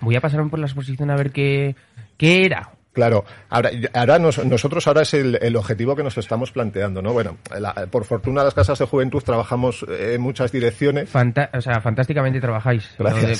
voy 0.00 0.14
a 0.14 0.20
pasarme 0.20 0.48
por 0.48 0.60
la 0.60 0.66
exposición 0.66 1.10
a 1.10 1.16
ver 1.16 1.32
qué, 1.32 1.74
qué 2.16 2.44
era 2.44 2.77
Claro, 2.98 3.24
ahora, 3.48 3.70
ahora 3.94 4.18
nosotros 4.18 4.88
ahora 4.88 5.02
es 5.02 5.14
el, 5.14 5.54
objetivo 5.54 5.94
que 5.94 6.02
nos 6.02 6.18
estamos 6.18 6.50
planteando, 6.50 7.00
¿no? 7.00 7.12
Bueno, 7.12 7.36
por 7.92 8.04
fortuna 8.04 8.42
las 8.42 8.54
casas 8.54 8.76
de 8.80 8.86
juventud 8.86 9.22
trabajamos 9.22 9.86
en 9.88 10.20
muchas 10.20 10.50
direcciones. 10.50 11.08
o 11.14 11.60
sea, 11.60 11.80
fantásticamente 11.80 12.40
trabajáis. 12.40 12.90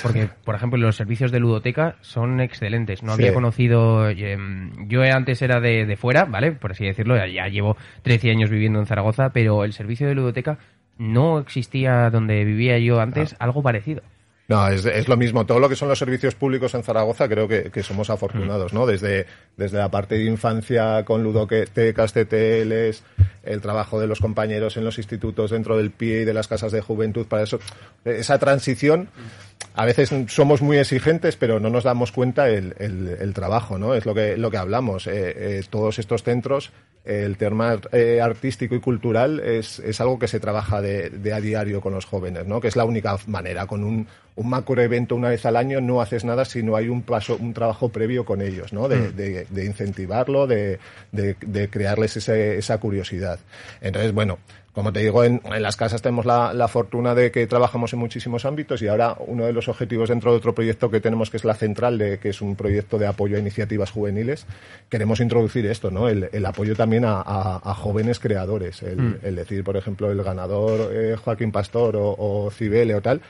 Porque, 0.00 0.31
por 0.44 0.55
ejemplo, 0.55 0.78
los 0.78 0.94
servicios 0.94 1.32
de 1.32 1.40
ludoteca 1.40 1.96
son 2.02 2.40
excelentes. 2.40 3.02
No 3.02 3.14
había 3.14 3.34
conocido, 3.34 4.08
em, 4.10 4.70
yo 4.87 5.02
antes 5.02 5.43
era 5.43 5.58
de, 5.58 5.87
de, 5.87 5.96
fuera, 5.96 6.25
¿vale? 6.25 6.52
Por 6.52 6.70
así 6.70 6.87
decirlo, 6.87 7.16
ya 7.26 7.49
llevo 7.49 7.76
13 8.02 8.30
años 8.30 8.50
viviendo 8.50 8.78
en 8.78 8.87
Zaragoza, 8.87 9.30
pero 9.30 9.64
el 9.64 9.73
servicio 9.73 10.06
de 10.06 10.14
ludoteca 10.14 10.59
no 10.99 11.40
existía 11.40 12.11
donde 12.11 12.44
vivía 12.44 12.78
yo 12.78 13.00
antes 13.00 13.32
ah. 13.32 13.47
algo 13.47 13.61
parecido. 13.61 14.02
No, 14.49 14.67
es, 14.67 14.87
es, 14.87 15.09
lo 15.09 15.19
mismo. 15.19 15.45
Todo 15.45 15.59
lo 15.59 15.69
que 15.69 15.76
son 15.76 15.90
los 15.90 15.99
servicios 15.99 16.35
públicos 16.35 16.75
en 16.75 16.83
Zaragoza 16.83 17.28
creo 17.28 17.47
que, 17.47 17.71
que 17.71 17.83
somos 17.83 18.09
afortunados, 18.09 18.73
¿no? 18.73 18.87
Desde, 18.87 19.26
desde 19.59 19.76
la 19.76 19.90
parte 19.90 20.14
de 20.14 20.25
infancia 20.25 21.05
con 21.05 21.23
ludotecas, 21.23 22.14
TTLs, 22.14 23.02
el 23.43 23.61
trabajo 23.61 24.00
de 24.00 24.07
los 24.07 24.21
compañeros 24.21 24.78
en 24.78 24.85
los 24.87 24.97
institutos 24.97 25.50
dentro 25.50 25.76
del 25.76 25.90
PIE 25.90 26.23
y 26.23 26.25
de 26.25 26.33
las 26.33 26.49
casas 26.49 26.73
de 26.73 26.81
juventud, 26.81 27.26
para 27.26 27.43
eso, 27.43 27.61
esa 28.07 28.38
transición, 28.38 29.11
a 29.74 29.84
veces 29.84 30.10
somos 30.28 30.60
muy 30.60 30.78
exigentes, 30.78 31.36
pero 31.36 31.60
no 31.60 31.70
nos 31.70 31.84
damos 31.84 32.10
cuenta 32.10 32.48
el, 32.48 32.74
el, 32.78 33.16
el 33.20 33.32
trabajo, 33.32 33.78
¿no? 33.78 33.94
Es 33.94 34.06
lo 34.06 34.14
que, 34.14 34.36
lo 34.36 34.50
que 34.50 34.56
hablamos. 34.56 35.06
Eh, 35.06 35.12
eh, 35.58 35.62
todos 35.70 35.98
estos 35.98 36.24
centros 36.24 36.72
el 37.04 37.38
tema 37.38 37.80
eh, 37.92 38.20
artístico 38.20 38.74
y 38.74 38.80
cultural 38.80 39.40
es, 39.40 39.78
es, 39.78 40.00
algo 40.00 40.18
que 40.18 40.28
se 40.28 40.40
trabaja 40.40 40.82
de, 40.82 41.08
de, 41.08 41.32
a 41.32 41.40
diario 41.40 41.80
con 41.80 41.94
los 41.94 42.04
jóvenes, 42.04 42.46
¿no? 42.46 42.60
Que 42.60 42.68
es 42.68 42.76
la 42.76 42.84
única 42.84 43.16
manera. 43.26 43.66
Con 43.66 43.82
un, 43.82 44.06
un 44.36 44.48
macro 44.48 44.80
evento 44.82 45.14
una 45.14 45.30
vez 45.30 45.46
al 45.46 45.56
año 45.56 45.80
no 45.80 46.02
haces 46.02 46.24
nada 46.24 46.44
si 46.44 46.62
no 46.62 46.76
hay 46.76 46.88
un 46.88 47.02
paso, 47.02 47.36
un 47.40 47.54
trabajo 47.54 47.88
previo 47.88 48.26
con 48.26 48.42
ellos, 48.42 48.74
¿no? 48.74 48.88
De, 48.88 48.98
mm. 48.98 49.16
de, 49.16 49.46
de 49.48 49.64
incentivarlo, 49.64 50.46
de, 50.46 50.78
crearles 51.70 52.18
ese, 52.18 52.58
esa 52.58 52.78
curiosidad. 52.78 53.38
Entonces, 53.80 54.12
bueno, 54.12 54.38
como 54.78 54.92
te 54.92 55.00
digo, 55.00 55.25
en, 55.25 55.40
las 55.58 55.75
casas 55.75 56.02
tenemos 56.02 56.25
la, 56.25 56.68
fortuna 56.68 57.12
de 57.12 57.32
que 57.32 57.49
trabajamos 57.49 57.92
en 57.94 57.99
muchísimos 57.99 58.44
ámbitos 58.44 58.80
y 58.80 58.87
ahora 58.87 59.16
uno 59.26 59.44
de 59.44 59.52
los 59.52 59.66
objetivos 59.66 60.08
dentro 60.08 60.30
de 60.30 60.37
otro 60.37 60.54
proyecto 60.54 60.88
que 60.88 61.00
tenemos, 61.00 61.30
que 61.30 61.37
es 61.37 61.44
la 61.44 61.54
central, 61.54 61.99
de, 61.99 62.20
que 62.20 62.28
es 62.28 62.40
un 62.40 62.54
proyecto 62.54 62.97
de 62.97 63.08
apoyo 63.08 63.37
a 63.37 63.40
iniciativas 63.40 63.90
juveniles, 63.90 64.47
queremos 64.88 65.18
introducir 65.18 65.66
esto, 65.66 65.90
¿no? 65.90 66.08
El, 66.08 66.47
apoyo 66.47 66.76
también 66.76 67.02
a, 67.04 67.75
jóvenes 67.76 68.20
creadores. 68.20 68.85
El, 68.85 68.99
mm. 68.99 69.35
decir, 69.35 69.64
por 69.64 69.76
ejemplo, 69.76 70.12
el 70.12 70.23
ganador 70.23 70.92
eh, 70.94 71.16
Joaquín 71.16 71.50
Pastor 71.50 71.97
o, 71.97 72.14
o 72.16 72.49
Cibele 72.52 72.94
o 72.94 73.02
tal, 73.02 73.20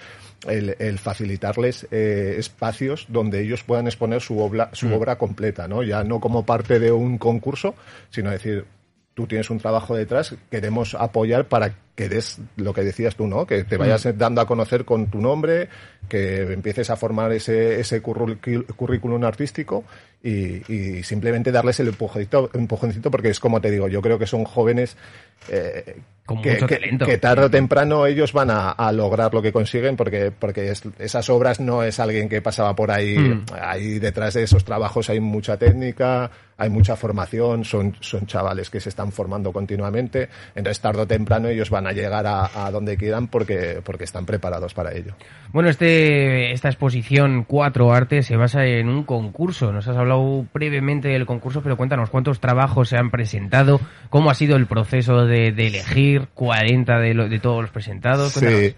el, 0.46 0.76
el 0.78 0.98
facilitarles 0.98 1.88
eh, 1.90 2.34
espacios 2.36 3.06
donde 3.08 3.40
ellos 3.40 3.64
puedan 3.64 3.86
exponer 3.86 4.20
su 4.20 4.38
obra, 4.38 4.68
su 4.74 4.92
obra 4.92 5.16
completa, 5.16 5.66
¿no? 5.66 5.82
Ya 5.82 6.04
no 6.04 6.20
como 6.20 6.44
parte 6.44 6.78
de 6.78 6.92
un 6.92 7.16
concurso, 7.16 7.74
sino 8.10 8.30
decir, 8.30 8.66
tú 9.18 9.26
tienes 9.26 9.50
un 9.50 9.58
trabajo 9.58 9.96
detrás, 9.96 10.36
queremos 10.48 10.94
apoyar 10.94 11.48
para 11.48 11.74
que 11.96 12.08
des 12.08 12.38
lo 12.54 12.72
que 12.72 12.82
decías 12.82 13.16
tú, 13.16 13.26
¿no? 13.26 13.48
Que 13.48 13.64
te 13.64 13.76
vayas 13.76 14.06
dando 14.16 14.40
a 14.40 14.46
conocer 14.46 14.84
con 14.84 15.08
tu 15.08 15.20
nombre, 15.20 15.68
que 16.08 16.42
empieces 16.52 16.88
a 16.90 16.94
formar 16.94 17.32
ese, 17.32 17.80
ese 17.80 18.00
currículum 18.00 19.24
artístico 19.24 19.82
y, 20.22 21.02
simplemente 21.02 21.50
darles 21.50 21.80
el 21.80 21.88
empujoncito, 21.88 22.48
empujoncito, 22.54 23.10
porque 23.10 23.30
es 23.30 23.40
como 23.40 23.60
te 23.60 23.72
digo, 23.72 23.88
yo 23.88 24.00
creo 24.00 24.20
que 24.20 24.28
son 24.28 24.44
jóvenes 24.44 24.96
eh, 25.48 25.96
Con 26.24 26.40
que, 26.40 26.52
mucho 26.52 26.68
talento. 26.68 27.04
que, 27.04 27.18
tarde 27.18 27.46
o 27.46 27.50
temprano 27.50 28.06
ellos 28.06 28.32
van 28.32 28.50
a, 28.52 28.92
lograr 28.92 29.34
lo 29.34 29.42
que 29.42 29.50
consiguen 29.50 29.96
porque, 29.96 30.30
porque 30.30 30.72
esas 31.00 31.28
obras 31.28 31.58
no 31.58 31.82
es 31.82 31.98
alguien 31.98 32.28
que 32.28 32.40
pasaba 32.40 32.76
por 32.76 32.92
ahí, 32.92 33.18
mm. 33.18 33.46
ahí 33.60 33.98
detrás 33.98 34.34
de 34.34 34.44
esos 34.44 34.64
trabajos 34.64 35.10
hay 35.10 35.18
mucha 35.18 35.56
técnica, 35.56 36.30
hay 36.58 36.70
mucha 36.70 36.96
formación, 36.96 37.64
son, 37.64 37.96
son 38.00 38.26
chavales 38.26 38.68
que 38.68 38.80
se 38.80 38.88
están 38.88 39.12
formando 39.12 39.52
continuamente, 39.52 40.28
entonces 40.56 40.80
tarde 40.80 41.02
o 41.02 41.06
temprano 41.06 41.46
ellos 41.46 41.70
van 41.70 41.86
a 41.86 41.92
llegar 41.92 42.26
a, 42.26 42.70
donde 42.72 42.96
quieran 42.96 43.28
porque, 43.28 43.80
porque 43.84 44.02
están 44.02 44.26
preparados 44.26 44.74
para 44.74 44.92
ello. 44.92 45.14
Bueno, 45.52 45.68
este, 45.70 46.52
esta 46.52 46.68
exposición 46.68 47.44
Cuatro 47.44 47.92
Artes 47.92 48.26
se 48.26 48.36
basa 48.36 48.66
en 48.66 48.88
un 48.88 49.04
concurso. 49.04 49.72
Nos 49.72 49.86
has 49.86 49.96
hablado 49.96 50.46
brevemente 50.52 51.08
del 51.08 51.26
concurso, 51.26 51.62
pero 51.62 51.76
cuéntanos 51.76 52.10
cuántos 52.10 52.40
trabajos 52.40 52.88
se 52.88 52.96
han 52.96 53.12
presentado, 53.12 53.80
cómo 54.10 54.28
ha 54.28 54.34
sido 54.34 54.56
el 54.56 54.66
proceso 54.66 55.26
de, 55.26 55.48
elegir 55.48 56.26
40 56.34 56.98
de, 56.98 57.14
de 57.14 57.38
todos 57.38 57.62
los 57.62 57.70
presentados. 57.70 58.32
Sí. 58.32 58.74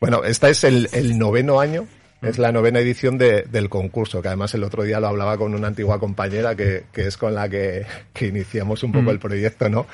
Bueno, 0.00 0.22
este 0.22 0.50
es 0.50 0.62
el, 0.62 0.88
el 0.92 1.18
noveno 1.18 1.58
año 1.58 1.88
es 2.20 2.38
la 2.38 2.50
novena 2.50 2.80
edición 2.80 3.16
de, 3.16 3.42
del 3.42 3.68
concurso, 3.68 4.20
que 4.20 4.28
además 4.28 4.52
el 4.54 4.64
otro 4.64 4.82
día 4.82 4.98
lo 4.98 5.06
hablaba 5.06 5.36
con 5.38 5.54
una 5.54 5.68
antigua 5.68 6.00
compañera 6.00 6.56
que, 6.56 6.84
que 6.92 7.06
es 7.06 7.16
con 7.16 7.34
la 7.34 7.48
que, 7.48 7.86
que, 8.12 8.26
iniciamos 8.26 8.82
un 8.82 8.90
poco 8.90 9.04
mm. 9.04 9.10
el 9.10 9.18
proyecto, 9.20 9.68
¿no? 9.68 9.86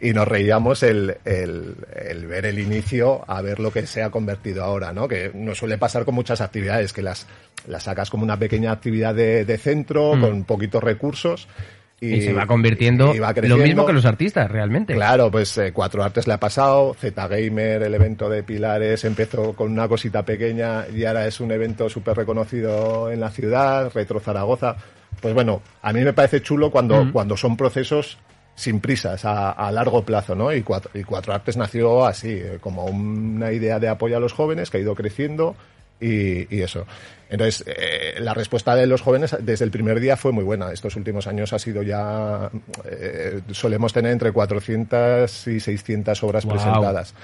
Y 0.00 0.12
nos 0.12 0.26
reíamos 0.26 0.82
el, 0.82 1.16
el, 1.24 1.76
el, 1.94 2.26
ver 2.26 2.46
el 2.46 2.58
inicio 2.58 3.24
a 3.28 3.42
ver 3.42 3.60
lo 3.60 3.72
que 3.72 3.86
se 3.86 4.02
ha 4.02 4.10
convertido 4.10 4.64
ahora, 4.64 4.92
¿no? 4.92 5.06
Que 5.06 5.30
nos 5.32 5.58
suele 5.58 5.78
pasar 5.78 6.04
con 6.04 6.16
muchas 6.16 6.40
actividades, 6.40 6.92
que 6.92 7.02
las, 7.02 7.26
las 7.68 7.84
sacas 7.84 8.10
como 8.10 8.24
una 8.24 8.38
pequeña 8.38 8.72
actividad 8.72 9.14
de, 9.14 9.44
de 9.44 9.58
centro, 9.58 10.16
mm. 10.16 10.20
con 10.20 10.44
poquitos 10.44 10.82
recursos, 10.82 11.46
y, 12.00 12.22
se 12.22 12.32
va 12.32 12.46
convirtiendo 12.46 13.12
lo 13.42 13.56
mismo 13.56 13.84
que 13.84 13.92
los 13.92 14.04
artistas, 14.04 14.48
realmente. 14.50 14.94
Claro, 14.94 15.30
pues 15.30 15.58
eh, 15.58 15.72
Cuatro 15.72 16.04
Artes 16.04 16.28
le 16.28 16.34
ha 16.34 16.40
pasado, 16.40 16.94
Z 16.94 17.26
Gamer, 17.26 17.82
el 17.82 17.94
evento 17.94 18.28
de 18.28 18.44
Pilares, 18.44 19.04
empezó 19.04 19.54
con 19.54 19.72
una 19.72 19.88
cosita 19.88 20.24
pequeña 20.24 20.86
y 20.88 21.04
ahora 21.04 21.26
es 21.26 21.40
un 21.40 21.50
evento 21.50 21.88
súper 21.88 22.16
reconocido 22.16 23.10
en 23.10 23.18
la 23.18 23.30
ciudad, 23.30 23.90
Retro 23.92 24.20
Zaragoza. 24.20 24.76
Pues 25.20 25.34
bueno, 25.34 25.60
a 25.82 25.92
mí 25.92 26.02
me 26.02 26.12
parece 26.12 26.40
chulo 26.40 26.70
cuando, 26.70 27.10
cuando 27.12 27.36
son 27.36 27.56
procesos 27.56 28.18
sin 28.54 28.80
prisas, 28.80 29.24
a, 29.24 29.70
largo 29.72 30.04
plazo, 30.04 30.34
¿no? 30.34 30.52
Y 30.52 30.62
cuatro, 30.62 30.90
y 30.94 31.02
cuatro 31.04 31.32
Artes 31.32 31.56
nació 31.56 32.04
así, 32.04 32.30
eh, 32.30 32.58
como 32.60 32.84
una 32.86 33.52
idea 33.52 33.78
de 33.78 33.88
apoyo 33.88 34.16
a 34.16 34.20
los 34.20 34.32
jóvenes 34.32 34.70
que 34.70 34.78
ha 34.78 34.80
ido 34.80 34.94
creciendo 34.94 35.56
y, 36.00 36.60
eso. 36.60 36.86
Entonces, 37.30 37.64
eh, 37.66 38.14
la 38.20 38.34
respuesta 38.34 38.74
de 38.74 38.86
los 38.86 39.02
jóvenes 39.02 39.36
desde 39.40 39.64
el 39.64 39.70
primer 39.70 40.00
día 40.00 40.16
fue 40.16 40.32
muy 40.32 40.44
buena. 40.44 40.72
Estos 40.72 40.96
últimos 40.96 41.26
años 41.26 41.52
ha 41.52 41.58
sido 41.58 41.82
ya, 41.82 42.50
eh, 42.84 43.40
solemos 43.50 43.92
tener 43.92 44.12
entre 44.12 44.32
400 44.32 45.46
y 45.48 45.60
600 45.60 46.22
obras 46.22 46.46
presentadas. 46.46 47.14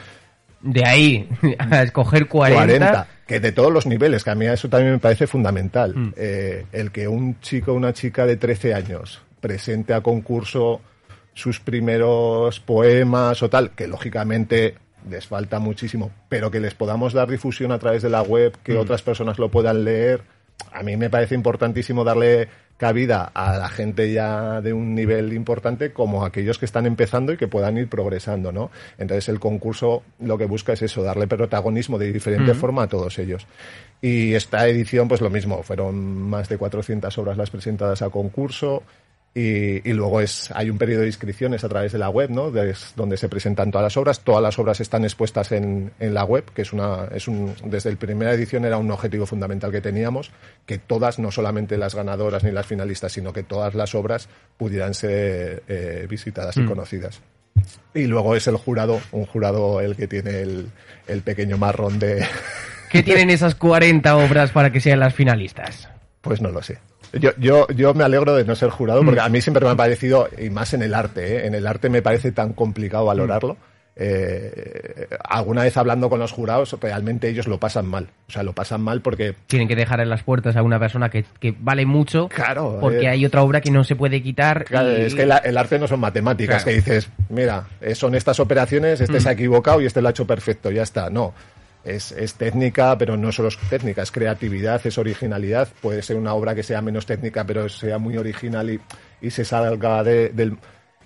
De 0.61 0.85
ahí 0.85 1.29
a 1.59 1.83
escoger 1.83 2.27
40. 2.27 2.67
40. 2.67 3.09
Que 3.27 3.41
de 3.41 3.53
todos 3.53 3.73
los 3.73 3.87
niveles, 3.87 4.25
que 4.25 4.31
a 4.31 4.35
mí 4.35 4.47
eso 4.47 4.69
también 4.69 4.93
me 4.93 4.99
parece 4.99 5.27
fundamental. 5.27 5.95
Mm. 5.95 6.15
Eh, 6.17 6.67
el 6.73 6.91
que 6.91 7.09
un 7.09 7.41
chico 7.41 7.73
o 7.73 7.75
una 7.75 7.93
chica 7.93 8.27
de 8.27 8.37
13 8.37 8.75
años 8.75 9.23
presente 9.41 9.95
a 9.95 10.01
concurso 10.01 10.81
sus 11.35 11.61
primeros 11.61 12.61
poemas 12.61 13.43
o 13.43 13.51
tal, 13.51 13.71
que 13.73 13.87
lógicamente 13.87 14.77
les 15.09 15.27
falta 15.27 15.59
muchísimo, 15.59 16.11
pero 16.29 16.51
que 16.51 16.61
les 16.61 16.75
podamos 16.75 17.13
dar 17.13 17.29
difusión 17.29 17.73
a 17.73 17.79
través 17.79 18.03
de 18.03 18.11
la 18.11 18.23
web, 18.23 18.57
que 18.63 18.75
mm. 18.75 18.79
otras 18.79 19.03
personas 19.03 19.39
lo 19.39 19.51
puedan 19.51 19.85
leer. 19.85 20.23
A 20.73 20.83
mí 20.83 20.97
me 20.97 21.11
parece 21.11 21.35
importantísimo 21.35 22.05
darle 22.05 22.49
cabida 22.77 23.31
a 23.35 23.57
la 23.57 23.69
gente 23.69 24.13
ya 24.13 24.61
de 24.61 24.73
un 24.73 24.95
nivel 24.95 25.33
importante 25.33 25.93
como 25.93 26.25
a 26.25 26.29
aquellos 26.29 26.59
que 26.59 26.65
están 26.65 26.87
empezando 26.87 27.33
y 27.33 27.37
que 27.37 27.47
puedan 27.47 27.79
ir 27.79 27.89
progresando, 27.89 28.51
¿no? 28.51 28.71
Entonces 28.99 29.29
el 29.29 29.39
concurso 29.39 30.03
lo 30.19 30.37
que 30.37 30.47
busca 30.47 30.73
es 30.73 30.83
eso, 30.83 31.03
darle 31.03 31.27
protagonismo 31.27 31.99
de 31.99 32.13
diferente 32.13 32.53
mm. 32.53 32.57
forma 32.57 32.83
a 32.85 32.89
todos 32.89 33.19
ellos. 33.19 33.47
Y 34.01 34.35
esta 34.35 34.67
edición, 34.67 35.09
pues 35.09 35.21
lo 35.21 35.31
mismo, 35.31 35.63
fueron 35.63 36.23
más 36.23 36.49
de 36.49 36.59
400 36.59 37.17
obras 37.19 37.39
las 37.39 37.51
presentadas 37.51 38.03
a 38.03 38.11
concurso, 38.11 38.83
y, 39.37 39.93
luego 39.93 40.21
es, 40.21 40.53
hay 40.55 40.71
un 40.71 40.79
periodo 40.79 41.01
de 41.01 41.09
inscripciones 41.09 41.65
a 41.65 41.69
través 41.69 41.91
de 41.91 41.99
la 41.99 42.09
web, 42.09 42.31
¿no? 42.31 42.53
donde 42.95 43.17
se 43.17 43.29
presentan 43.29 43.73
todas 43.73 43.83
las 43.83 43.97
obras. 43.97 44.21
Todas 44.21 44.41
las 44.41 44.57
obras 44.61 44.81
están 44.81 45.03
expuestas 45.03 45.51
en, 45.51 45.91
en 45.99 46.15
la 46.15 46.25
web, 46.25 46.45
que 46.55 46.63
es 46.63 46.73
una, 46.73 47.09
es 47.13 47.27
un, 47.27 47.53
desde 47.65 47.91
la 47.91 47.99
primera 47.99 48.33
edición 48.33 48.65
era 48.65 48.79
un 48.79 48.89
objetivo 48.93 49.27
fundamental 49.27 49.73
que 49.73 49.81
teníamos, 49.81 50.31
que 50.67 50.79
todas, 50.79 51.19
no 51.19 51.33
solamente 51.33 51.77
las 51.79 51.97
ganadoras 51.97 52.45
ni 52.45 52.53
las 52.53 52.67
finalistas, 52.67 53.11
sino 53.11 53.33
que 53.33 53.43
todas 53.43 53.75
las 53.75 53.97
obras 53.97 54.29
pudieran 54.57 54.95
ser 54.95 55.65
eh, 55.67 56.07
visitadas 56.09 56.57
y 56.57 56.61
mm. 56.61 56.69
conocidas. 56.69 57.21
Y 57.93 58.05
luego 58.05 58.37
es 58.37 58.47
el 58.47 58.57
jurado, 58.57 59.01
un 59.11 59.27
jurado 59.27 59.81
el 59.81 59.97
que 59.97 60.07
tiene 60.07 60.43
el, 60.43 60.71
el 61.09 61.23
pequeño 61.23 61.59
marrón 61.59 61.99
de... 61.99 62.25
¿Qué 62.89 63.03
tienen 63.03 63.31
esas 63.31 63.57
40 63.57 64.17
obras 64.17 64.53
para 64.53 64.71
que 64.71 64.81
sean 64.81 65.01
las 65.01 65.13
finalistas? 65.13 65.89
Pues 66.21 66.41
no 66.41 66.51
lo 66.51 66.63
sé. 66.63 66.79
Yo, 67.21 67.31
yo, 67.39 67.67
yo 67.69 67.95
me 67.95 68.05
alegro 68.05 68.35
de 68.35 68.45
no 68.45 68.55
ser 68.55 68.71
jurado 68.71 69.05
porque 69.05 69.21
mm. 69.21 69.25
a 69.25 69.29
mí 69.29 69.41
siempre 69.41 69.65
me 69.65 69.73
ha 69.73 69.77
parecido, 69.77 70.29
y 70.39 70.51
más 70.51 70.75
en 70.75 70.83
el 70.83 70.95
arte, 70.95 71.37
¿eh? 71.37 71.47
en 71.47 71.55
el 71.55 71.67
arte 71.67 71.89
me 71.89 72.03
parece 72.03 72.33
tan 72.33 72.53
complicado 72.53 73.07
valorarlo. 73.07 73.57
Eh, 73.97 75.07
alguna 75.29 75.63
vez 75.63 75.77
hablando 75.77 76.11
con 76.11 76.19
los 76.19 76.33
jurados, 76.33 76.77
realmente 76.81 77.29
ellos 77.29 77.47
lo 77.47 77.59
pasan 77.59 77.87
mal. 77.87 78.09
O 78.29 78.33
sea, 78.33 78.43
lo 78.43 78.53
pasan 78.53 78.81
mal 78.81 79.01
porque... 79.03 79.35
Tienen 79.47 79.69
que 79.69 79.77
dejar 79.77 80.01
en 80.01 80.11
las 80.11 80.25
puertas 80.25 80.57
a 80.57 80.63
una 80.63 80.81
persona 80.81 81.11
que, 81.11 81.25
que 81.39 81.55
vale 81.57 81.87
mucho. 81.87 82.29
Claro. 82.29 82.79
Porque 82.81 83.05
eh, 83.05 83.09
hay 83.09 83.25
otra 83.25 83.43
obra 83.43 83.61
que 83.61 83.71
no 83.71 83.85
se 83.85 83.95
puede 83.95 84.21
quitar. 84.21 84.65
Claro, 84.65 84.91
es 84.91 85.15
que 85.15 85.23
el 85.23 85.57
arte 85.57 85.79
no 85.79 85.87
son 85.87 86.01
matemáticas, 86.01 86.65
que 86.65 86.73
dices, 86.73 87.09
mira, 87.29 87.69
son 87.95 88.17
estas 88.17 88.41
operaciones, 88.41 89.01
este 89.01 89.21
se 89.21 89.29
ha 89.29 89.33
mm. 89.33 89.35
equivocado 89.35 89.81
y 89.81 89.87
este 89.87 90.03
lo 90.03 90.09
ha 90.09 90.11
hecho 90.11 90.27
perfecto, 90.27 90.71
ya 90.73 90.83
está. 90.83 91.09
No 91.09 91.33
es, 91.85 92.13
es, 92.13 92.35
técnica, 92.35 92.97
pero 92.99 93.17
no 93.17 93.33
solo 93.33 93.49
es 93.49 93.59
técnica, 93.69 94.03
es 94.03 94.11
creatividad, 94.11 94.85
es 94.87 94.99
originalidad. 94.99 95.69
Puede 95.81 96.03
ser 96.03 96.17
una 96.17 96.35
obra 96.35 96.55
que 96.55 96.63
sea 96.63 96.81
menos 96.83 97.07
técnica, 97.07 97.45
pero 97.45 97.69
sea 97.69 97.99
muy 97.99 98.17
original 98.17 98.71
y, 98.71 98.81
y 99.21 99.31
se 99.31 99.45
salga 99.45 100.03
de, 100.03 100.31
del... 100.31 100.57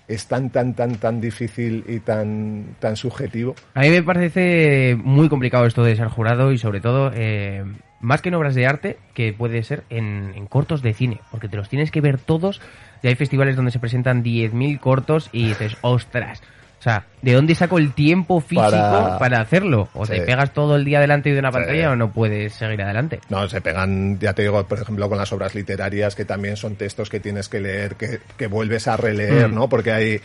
Es 0.07 0.25
tan, 0.25 0.49
tan, 0.49 0.73
tan, 0.73 0.95
tan 0.95 1.21
difícil 1.21 1.83
y 1.87 1.99
tan, 1.99 2.75
tan 2.79 2.95
subjetivo. 2.95 3.53
A 3.75 3.81
mí 3.81 3.89
me 3.89 4.01
parece 4.01 4.97
muy 4.99 5.29
complicado 5.29 5.67
esto 5.67 5.83
de 5.83 5.95
ser 5.95 6.07
jurado 6.07 6.51
y 6.51 6.57
sobre 6.57 6.81
todo, 6.81 7.11
eh, 7.13 7.63
más 7.99 8.23
que 8.23 8.29
en 8.29 8.35
obras 8.35 8.55
de 8.55 8.65
arte, 8.65 8.97
que 9.13 9.33
puede 9.33 9.61
ser 9.61 9.83
en, 9.91 10.33
en 10.35 10.47
cortos 10.47 10.81
de 10.81 10.95
cine, 10.95 11.21
porque 11.29 11.47
te 11.47 11.57
los 11.57 11.69
tienes 11.69 11.91
que 11.91 12.01
ver 12.01 12.17
todos 12.17 12.59
y 13.03 13.07
hay 13.07 13.15
festivales 13.15 13.55
donde 13.55 13.71
se 13.71 13.77
presentan 13.77 14.23
10.000 14.23 14.79
cortos 14.79 15.29
y 15.31 15.49
dices, 15.49 15.77
ostras, 15.81 16.41
o 16.79 16.81
sea, 16.81 17.05
¿de 17.21 17.33
dónde 17.33 17.55
saco 17.55 17.77
el 17.77 17.91
tiempo 17.91 18.39
físico 18.39 19.17
para, 19.19 19.41
hacerlo? 19.41 19.89
¿O 19.93 20.07
te 20.07 20.21
pegas 20.21 20.53
todo 20.53 20.77
el 20.77 20.85
día 20.85 21.01
delante 21.01 21.33
de 21.33 21.37
una 21.37 21.51
pantalla 21.51 21.91
o 21.91 21.95
no 21.97 22.13
puedes 22.13 22.53
seguir 22.53 22.81
adelante? 22.81 23.19
No, 23.27 23.49
se 23.49 23.59
pegan, 23.59 24.17
ya 24.17 24.33
te 24.33 24.43
digo, 24.43 24.65
por 24.65 24.79
ejemplo, 24.79 25.09
con 25.09 25.17
las 25.17 25.31
obras 25.33 25.55
literarias, 25.55 26.15
que 26.15 26.23
también 26.23 26.55
son 26.55 26.75
textos 26.75 27.09
que 27.09 27.19
tienes 27.19 27.49
que 27.49 27.59
leer, 27.59 27.95
que, 27.95 28.21
que 28.37 28.47
vuelves 28.47 28.87
a 28.87 28.95
releer, 28.95 29.49
mm. 29.49 29.55
¿no? 29.55 29.67
Porque 29.67 29.91
hay... 29.91 30.21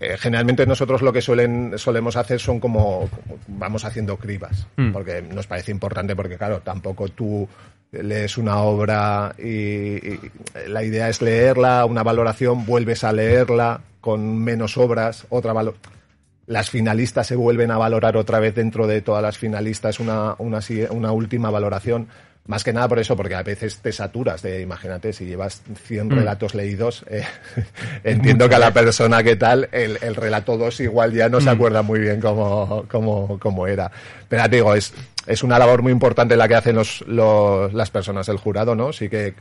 Eh, 0.00 0.16
generalmente 0.18 0.66
nosotros 0.66 1.02
lo 1.02 1.12
que 1.12 1.20
suelen, 1.20 1.74
solemos 1.76 2.16
hacer 2.16 2.40
son 2.40 2.58
como, 2.58 3.08
vamos 3.46 3.84
haciendo 3.84 4.16
cribas, 4.16 4.66
mm. 4.76 4.92
porque 4.92 5.22
nos 5.22 5.46
parece 5.46 5.70
importante, 5.72 6.16
porque 6.16 6.36
claro, 6.36 6.60
tampoco 6.60 7.08
tú 7.08 7.48
lees 7.92 8.38
una 8.38 8.58
obra 8.58 9.34
y, 9.38 10.18
la 10.66 10.82
idea 10.82 11.08
es 11.08 11.22
leerla, 11.22 11.84
una 11.84 12.02
valoración, 12.02 12.66
vuelves 12.66 13.04
a 13.04 13.12
leerla 13.12 13.82
con 14.00 14.42
menos 14.42 14.76
obras, 14.76 15.26
otra 15.28 15.52
valor 15.52 15.76
las 16.46 16.70
finalistas 16.70 17.26
se 17.28 17.36
vuelven 17.36 17.70
a 17.70 17.78
valorar 17.78 18.16
otra 18.16 18.40
vez 18.40 18.54
dentro 18.54 18.86
de 18.86 19.00
todas 19.00 19.22
las 19.22 19.38
finalistas 19.38 20.00
una, 20.00 20.34
una, 20.38 20.60
una 20.90 21.12
última 21.12 21.50
valoración. 21.50 22.08
Más 22.44 22.64
que 22.64 22.72
nada 22.72 22.88
por 22.88 22.98
eso, 22.98 23.16
porque 23.16 23.36
a 23.36 23.42
veces 23.44 23.78
te 23.78 23.92
saturas 23.92 24.42
de, 24.42 24.60
imagínate, 24.60 25.12
si 25.12 25.26
llevas 25.26 25.62
100 25.84 26.08
mm. 26.08 26.10
relatos 26.10 26.56
leídos, 26.56 27.04
eh, 27.08 27.22
entiendo 28.04 28.48
que 28.48 28.56
a 28.56 28.58
la 28.58 28.72
persona 28.72 29.22
que 29.22 29.36
tal, 29.36 29.68
el, 29.70 29.96
el 30.02 30.16
relato 30.16 30.56
2 30.56 30.80
igual 30.80 31.12
ya 31.12 31.28
no 31.28 31.40
se 31.40 31.46
mm. 31.46 31.54
acuerda 31.54 31.82
muy 31.82 32.00
bien 32.00 32.20
cómo, 32.20 32.84
cómo, 32.88 33.38
cómo 33.38 33.68
era. 33.68 33.92
Pero 34.28 34.42
te 34.50 34.56
digo, 34.56 34.74
es, 34.74 34.92
es 35.26 35.42
una 35.42 35.58
labor 35.58 35.82
muy 35.82 35.92
importante 35.92 36.36
la 36.36 36.48
que 36.48 36.54
hacen 36.54 36.76
los, 36.76 37.02
los, 37.06 37.72
las 37.72 37.90
personas 37.90 38.26
del 38.26 38.38
jurado, 38.38 38.74
¿no? 38.74 38.92
Sí 38.92 39.08
que 39.08 39.34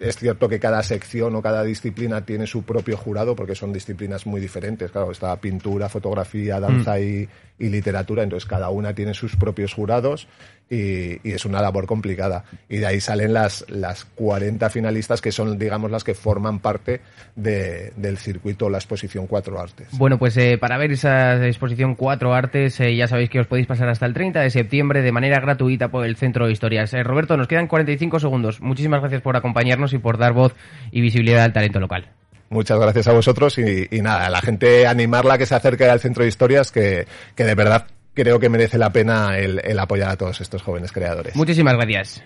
es 0.00 0.16
cierto 0.16 0.48
que 0.48 0.60
cada 0.60 0.82
sección 0.82 1.34
o 1.34 1.42
cada 1.42 1.62
disciplina 1.64 2.24
tiene 2.24 2.46
su 2.46 2.62
propio 2.62 2.96
jurado 2.96 3.34
porque 3.34 3.54
son 3.54 3.72
disciplinas 3.72 4.26
muy 4.26 4.40
diferentes. 4.40 4.90
Claro, 4.90 5.10
está 5.10 5.34
pintura, 5.36 5.88
fotografía, 5.88 6.60
danza 6.60 6.96
mm. 6.96 7.02
y, 7.02 7.28
y 7.58 7.68
literatura, 7.68 8.22
entonces 8.22 8.48
cada 8.48 8.70
una 8.70 8.94
tiene 8.94 9.14
sus 9.14 9.36
propios 9.36 9.72
jurados 9.72 10.26
y, 10.68 11.20
y, 11.28 11.32
es 11.32 11.44
una 11.44 11.60
labor 11.60 11.86
complicada. 11.86 12.44
Y 12.68 12.78
de 12.78 12.86
ahí 12.86 13.00
salen 13.00 13.32
las, 13.32 13.64
las 13.68 14.04
40 14.04 14.70
finalistas 14.70 15.20
que 15.20 15.30
son, 15.30 15.58
digamos, 15.58 15.90
las 15.90 16.02
que 16.02 16.14
forman 16.14 16.60
parte 16.60 17.02
de, 17.36 17.92
del 17.96 18.16
circuito, 18.16 18.70
la 18.70 18.78
exposición 18.78 19.26
Cuatro 19.26 19.60
Artes. 19.60 19.88
Bueno, 19.92 20.18
pues 20.18 20.36
eh, 20.38 20.56
para 20.58 20.78
ver 20.78 20.92
esa 20.92 21.46
exposición 21.46 21.94
Cuatro 21.94 22.32
Artes, 22.32 22.80
eh, 22.80 22.96
ya 22.96 23.06
sabéis 23.06 23.28
que 23.28 23.40
os 23.40 23.46
podéis 23.46 23.66
pasar 23.66 23.88
hasta 23.88 24.06
el 24.06 24.14
30 24.14 24.40
de 24.40 24.50
septiembre 24.50 25.02
de 25.02 25.12
manera 25.12 25.21
gratuita 25.28 25.88
por 25.88 26.04
el 26.06 26.16
Centro 26.16 26.46
de 26.46 26.52
Historias. 26.52 26.92
Eh, 26.94 27.02
Roberto, 27.02 27.36
nos 27.36 27.48
quedan 27.48 27.66
45 27.66 28.20
segundos. 28.20 28.60
Muchísimas 28.60 29.00
gracias 29.00 29.22
por 29.22 29.36
acompañarnos 29.36 29.92
y 29.92 29.98
por 29.98 30.18
dar 30.18 30.32
voz 30.32 30.54
y 30.90 31.00
visibilidad 31.00 31.44
al 31.44 31.52
talento 31.52 31.80
local. 31.80 32.08
Muchas 32.50 32.78
gracias 32.78 33.08
a 33.08 33.12
vosotros 33.12 33.56
y, 33.58 33.88
y 33.90 34.02
nada, 34.02 34.26
a 34.26 34.30
la 34.30 34.42
gente 34.42 34.86
animarla 34.86 35.38
que 35.38 35.46
se 35.46 35.54
acerque 35.54 35.86
al 35.86 36.00
Centro 36.00 36.22
de 36.22 36.28
Historias, 36.28 36.70
que, 36.70 37.06
que 37.34 37.44
de 37.44 37.54
verdad 37.54 37.86
creo 38.14 38.38
que 38.38 38.48
merece 38.48 38.76
la 38.76 38.90
pena 38.90 39.38
el, 39.38 39.60
el 39.64 39.78
apoyar 39.78 40.10
a 40.10 40.16
todos 40.16 40.40
estos 40.40 40.62
jóvenes 40.62 40.92
creadores. 40.92 41.34
Muchísimas 41.34 41.74
gracias. 41.74 42.22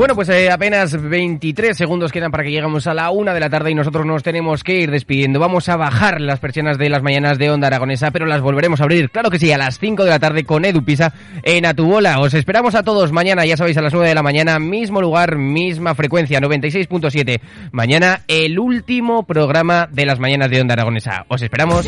Bueno, 0.00 0.14
pues 0.14 0.30
eh, 0.30 0.50
apenas 0.50 0.98
23 0.98 1.76
segundos 1.76 2.10
quedan 2.10 2.30
para 2.30 2.42
que 2.42 2.50
lleguemos 2.50 2.86
a 2.86 2.94
la 2.94 3.10
una 3.10 3.34
de 3.34 3.40
la 3.40 3.50
tarde 3.50 3.70
y 3.70 3.74
nosotros 3.74 4.06
nos 4.06 4.22
tenemos 4.22 4.64
que 4.64 4.80
ir 4.80 4.90
despidiendo. 4.90 5.38
Vamos 5.38 5.68
a 5.68 5.76
bajar 5.76 6.22
las 6.22 6.40
persianas 6.40 6.78
de 6.78 6.88
las 6.88 7.02
mañanas 7.02 7.36
de 7.36 7.50
Onda 7.50 7.66
Aragonesa, 7.66 8.10
pero 8.10 8.24
las 8.24 8.40
volveremos 8.40 8.80
a 8.80 8.84
abrir, 8.84 9.10
claro 9.10 9.28
que 9.28 9.38
sí, 9.38 9.52
a 9.52 9.58
las 9.58 9.78
5 9.78 10.04
de 10.04 10.08
la 10.08 10.18
tarde 10.18 10.44
con 10.44 10.64
Edu 10.64 10.82
Pisa 10.82 11.12
en 11.42 11.66
Atubola. 11.66 12.18
Os 12.18 12.32
esperamos 12.32 12.74
a 12.76 12.82
todos 12.82 13.12
mañana, 13.12 13.44
ya 13.44 13.58
sabéis, 13.58 13.76
a 13.76 13.82
las 13.82 13.92
9 13.92 14.08
de 14.08 14.14
la 14.14 14.22
mañana, 14.22 14.58
mismo 14.58 15.02
lugar, 15.02 15.36
misma 15.36 15.94
frecuencia, 15.94 16.40
96.7. 16.40 17.38
Mañana 17.70 18.22
el 18.26 18.58
último 18.58 19.24
programa 19.24 19.86
de 19.92 20.06
las 20.06 20.18
mañanas 20.18 20.48
de 20.48 20.62
Onda 20.62 20.72
Aragonesa. 20.72 21.26
Os 21.28 21.42
esperamos. 21.42 21.86